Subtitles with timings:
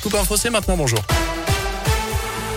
[0.00, 0.78] Scoop Info, c'est maintenant.
[0.78, 1.00] Bonjour.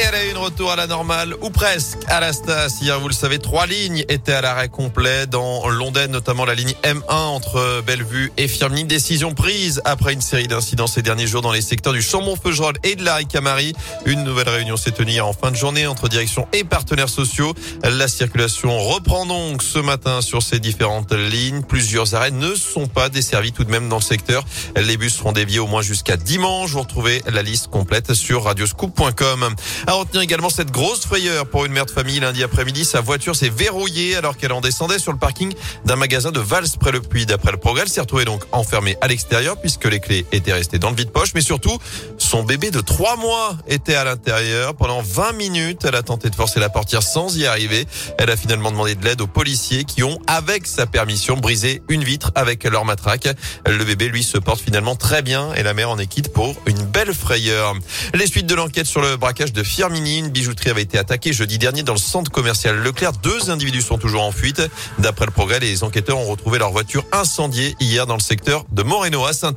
[0.00, 2.78] Et elle a une retour à la normale, ou presque, à la Stas.
[2.80, 6.72] Hier, vous le savez, trois lignes étaient à l'arrêt complet dans Londres, notamment la ligne
[6.84, 8.84] M1 entre Bellevue et Firminy.
[8.84, 12.96] Décision prise après une série d'incidents ces derniers jours dans les secteurs du Chambon-Feugerolles et
[12.96, 13.74] de la Ricamari.
[14.06, 17.52] Une nouvelle réunion s'est tenue en fin de journée entre direction et partenaires sociaux.
[17.82, 21.60] La circulation reprend donc ce matin sur ces différentes lignes.
[21.60, 24.46] Plusieurs arrêts ne sont pas desservis tout de même dans le secteur.
[24.76, 26.70] Les bus seront déviés au moins jusqu'à dimanche.
[26.70, 29.54] Vous retrouvez la liste complète sur radioscoop.com.
[29.90, 32.84] À retenir également cette grosse frayeur pour une mère de famille lundi après-midi.
[32.84, 35.52] Sa voiture s'est verrouillée alors qu'elle en descendait sur le parking
[35.84, 37.26] d'un magasin de Vals près le Puy.
[37.26, 40.78] D'après le progrès, elle s'est retrouvée donc enfermée à l'extérieur puisque les clés étaient restées
[40.78, 41.30] dans le vide-poche.
[41.34, 41.76] Mais surtout,
[42.18, 44.76] son bébé de trois mois était à l'intérieur.
[44.76, 47.84] Pendant 20 minutes, elle a tenté de forcer la portière sans y arriver.
[48.18, 52.04] Elle a finalement demandé de l'aide aux policiers qui ont, avec sa permission, brisé une
[52.04, 53.26] vitre avec leur matraque.
[53.66, 56.54] Le bébé, lui, se porte finalement très bien et la mère en est quitte pour
[56.66, 57.74] une belle frayeur.
[58.14, 61.56] Les suites de l'enquête sur le braquage de Firmini, une bijouterie avait été attaquée jeudi
[61.56, 63.12] dernier dans le centre commercial Leclerc.
[63.22, 64.60] Deux individus sont toujours en fuite.
[64.98, 68.82] D'après le progrès, les enquêteurs ont retrouvé leur voiture incendiée hier dans le secteur de
[68.82, 69.56] Moreno à saint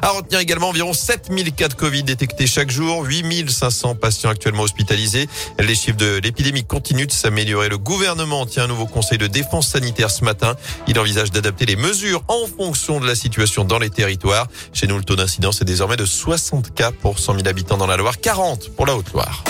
[0.00, 5.28] À retenir également environ 7000 cas de Covid détectés chaque jour, 8500 patients actuellement hospitalisés.
[5.58, 7.68] Les chiffres de l'épidémie continuent de s'améliorer.
[7.68, 10.56] Le gouvernement tient un nouveau conseil de défense sanitaire ce matin.
[10.88, 14.46] Il envisage d'adapter les mesures en fonction de la situation dans les territoires.
[14.72, 17.86] Chez nous, le taux d'incidence est désormais de 60 cas pour 100 000 habitants dans
[17.86, 19.44] la Loire, 40 pour la Haute-Loire.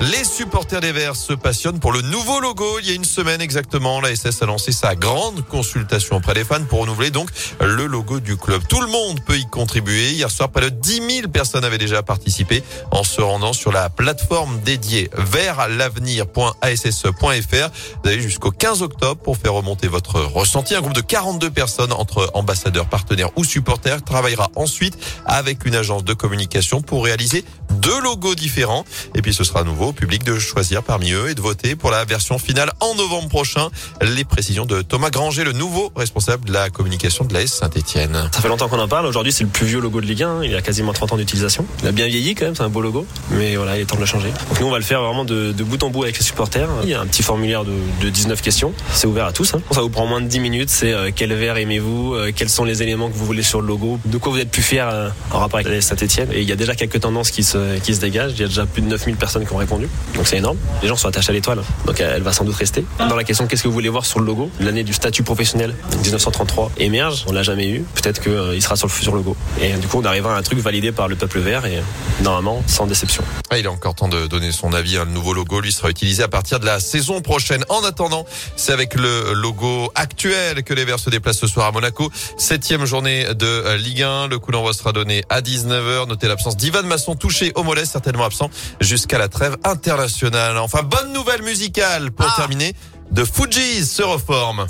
[0.00, 2.78] Les supporters des Verts se passionnent pour le nouveau logo.
[2.80, 6.44] Il y a une semaine exactement, la SS a lancé sa grande consultation auprès des
[6.44, 7.28] fans pour renouveler donc
[7.60, 8.62] le logo du club.
[8.66, 10.12] Tout le monde peut y contribuer.
[10.12, 13.90] Hier soir, près de 10 000 personnes avaient déjà participé en se rendant sur la
[13.90, 17.70] plateforme dédiée vers l'avenir.asse.fr.
[18.02, 20.74] Vous avez jusqu'au 15 octobre pour faire remonter votre ressenti.
[20.74, 26.04] Un groupe de 42 personnes entre ambassadeurs, partenaires ou supporters travaillera ensuite avec une agence
[26.04, 27.44] de communication pour réaliser
[27.80, 28.84] deux logos différents.
[29.14, 31.76] Et puis ce sera à nouveau au public de choisir parmi eux et de voter
[31.76, 33.68] pour la version finale en novembre prochain.
[34.02, 38.28] Les précisions de Thomas Granger, le nouveau responsable de la communication de l'AS Saint-Etienne.
[38.32, 39.06] Ça fait longtemps qu'on en parle.
[39.06, 40.44] Aujourd'hui, c'est le plus vieux logo de Ligue 1.
[40.44, 41.64] Il a quasiment 30 ans d'utilisation.
[41.82, 43.06] Il a bien vieilli quand même, c'est un beau logo.
[43.30, 44.30] Mais voilà, il est temps de le changer.
[44.48, 46.68] Donc nous, on va le faire vraiment de, bout en bout avec les supporters.
[46.82, 48.72] Il y a un petit formulaire de, 19 questions.
[48.92, 49.54] C'est ouvert à tous.
[49.54, 49.62] Hein.
[49.70, 50.70] Ça vous prend moins de 10 minutes.
[50.70, 52.14] C'est euh, quel verre aimez-vous?
[52.14, 53.98] Euh, Quels sont les éléments que vous voulez sur le logo?
[54.04, 56.30] De quoi vous êtes plus fier euh, en rapport avec l'AS Saint-Etienne?
[56.32, 58.32] Et il y a déjà quelques tendances qui se, qui se dégagent.
[58.32, 59.88] Il y a déjà plus de 9000 personnes qui ont répondu.
[60.14, 60.58] Donc c'est énorme.
[60.82, 61.60] Les gens sont attachés à l'étoile.
[61.86, 62.84] Donc elle va sans doute rester.
[62.98, 65.74] Dans la question qu'est-ce que vous voulez voir sur le logo L'année du statut professionnel
[66.02, 67.24] 1933 émerge.
[67.28, 67.84] On l'a jamais eu.
[67.94, 69.36] Peut-être qu'il euh, sera sur le futur logo.
[69.60, 71.82] Et du coup on arrivera à un truc validé par le peuple vert et
[72.22, 73.22] normalement sans déception.
[73.50, 74.94] Ah, il est encore temps de donner son avis.
[74.94, 77.64] Le nouveau logo lui sera utilisé à partir de la saison prochaine.
[77.68, 78.24] En attendant,
[78.56, 82.10] c'est avec le logo actuel que les Verts se déplacent ce soir à Monaco.
[82.36, 84.28] Septième journée de euh, Ligue 1.
[84.28, 86.08] Le coup d'envoi sera donné à 19h.
[86.08, 88.50] Notez l'absence d'Ivan Masson touché au mollet, certainement absent
[88.80, 90.58] jusqu'à la trêve internationale.
[90.58, 92.34] Enfin, bonne nouvelle musicale pour ah.
[92.36, 92.74] terminer.
[93.10, 94.66] De Fujis se reforme.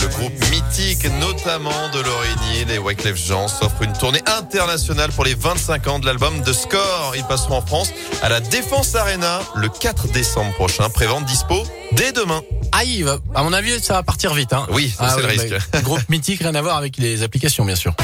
[0.00, 5.34] Le groupe mythique, notamment de Lorigny, les Wyclef Jean, s'offre une tournée internationale pour les
[5.34, 7.14] 25 ans de l'album de Score.
[7.16, 7.90] Ils passeront en France
[8.22, 10.88] à la Défense Arena le 4 décembre prochain.
[10.88, 11.62] Prévente dispo
[11.92, 12.42] dès demain.
[12.72, 12.80] Ah,
[13.34, 14.52] à mon avis, ça va partir vite.
[14.52, 14.66] Hein.
[14.70, 15.82] Oui, ah c'est le risque.
[15.82, 17.94] groupe mythique, rien à voir avec les applications, bien sûr.